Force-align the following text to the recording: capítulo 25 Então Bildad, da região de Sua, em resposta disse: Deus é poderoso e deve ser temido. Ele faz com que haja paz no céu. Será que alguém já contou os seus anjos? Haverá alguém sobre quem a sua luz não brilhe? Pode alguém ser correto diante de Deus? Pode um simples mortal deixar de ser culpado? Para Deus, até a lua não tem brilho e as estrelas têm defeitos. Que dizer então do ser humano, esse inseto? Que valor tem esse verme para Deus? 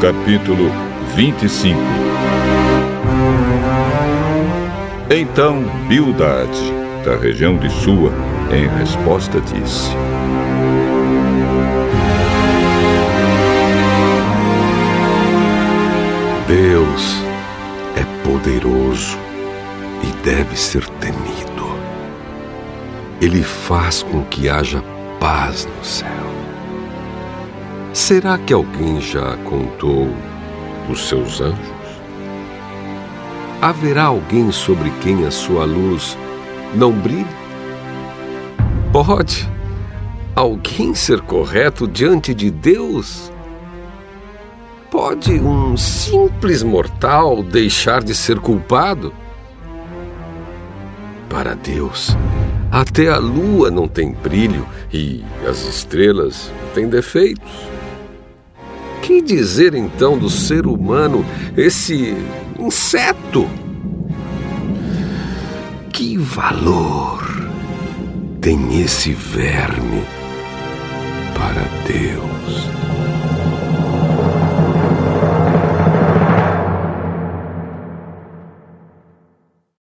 capítulo 0.00 0.70
25 1.14 1.78
Então 5.10 5.62
Bildad, 5.86 6.50
da 7.04 7.16
região 7.16 7.58
de 7.58 7.68
Sua, 7.68 8.10
em 8.50 8.66
resposta 8.78 9.38
disse: 9.42 9.90
Deus 16.48 17.22
é 17.94 18.26
poderoso 18.26 19.18
e 20.02 20.24
deve 20.24 20.56
ser 20.56 20.88
temido. 20.88 21.78
Ele 23.20 23.42
faz 23.42 24.02
com 24.02 24.24
que 24.24 24.48
haja 24.48 24.82
paz 25.20 25.68
no 25.76 25.84
céu. 25.84 26.35
Será 28.06 28.38
que 28.38 28.54
alguém 28.54 29.00
já 29.00 29.36
contou 29.38 30.06
os 30.88 31.08
seus 31.08 31.40
anjos? 31.40 31.58
Haverá 33.60 34.04
alguém 34.04 34.52
sobre 34.52 34.92
quem 35.02 35.26
a 35.26 35.30
sua 35.32 35.64
luz 35.64 36.16
não 36.72 36.92
brilhe? 36.92 37.26
Pode 38.92 39.50
alguém 40.36 40.94
ser 40.94 41.20
correto 41.22 41.88
diante 41.88 42.32
de 42.32 42.48
Deus? 42.48 43.32
Pode 44.88 45.40
um 45.40 45.76
simples 45.76 46.62
mortal 46.62 47.42
deixar 47.42 48.04
de 48.04 48.14
ser 48.14 48.38
culpado? 48.38 49.12
Para 51.28 51.56
Deus, 51.56 52.16
até 52.70 53.08
a 53.08 53.18
lua 53.18 53.68
não 53.68 53.88
tem 53.88 54.12
brilho 54.12 54.64
e 54.92 55.24
as 55.44 55.64
estrelas 55.64 56.52
têm 56.72 56.88
defeitos. 56.88 57.75
Que 59.06 59.22
dizer 59.22 59.72
então 59.72 60.18
do 60.18 60.28
ser 60.28 60.66
humano, 60.66 61.24
esse 61.56 62.12
inseto? 62.58 63.48
Que 65.92 66.18
valor 66.18 67.24
tem 68.40 68.82
esse 68.82 69.12
verme 69.12 70.02
para 71.36 71.62
Deus? 71.86 72.95